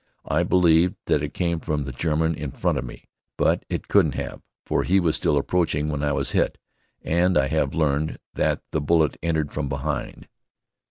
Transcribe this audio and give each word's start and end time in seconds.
I 0.25 0.41
believed 0.41 0.95
that 1.05 1.21
it 1.21 1.35
came 1.35 1.59
from 1.59 1.83
the 1.83 1.91
German 1.91 2.33
in 2.33 2.49
front 2.49 2.79
of 2.79 2.83
me. 2.83 3.03
But 3.37 3.63
it 3.69 3.87
couldn't 3.87 4.15
have, 4.15 4.41
for 4.65 4.81
he 4.81 4.99
was 4.99 5.15
still 5.15 5.37
approaching 5.37 5.89
when 5.89 6.01
I 6.01 6.11
was 6.11 6.31
hit, 6.31 6.57
and 7.03 7.37
I 7.37 7.45
have 7.49 7.75
learned 7.75 8.09
here 8.09 8.17
that 8.33 8.63
the 8.71 8.81
bullet 8.81 9.15
entered 9.21 9.51
from 9.51 9.69
behind. 9.69 10.27